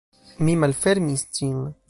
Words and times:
Mi 0.47 0.55
malfermis 0.63 1.27
ĝin. 1.39 1.65